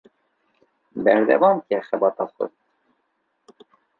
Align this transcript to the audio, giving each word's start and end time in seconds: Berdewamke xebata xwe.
Berdewamke 1.03 1.77
xebata 1.87 2.23
xwe. 2.33 2.45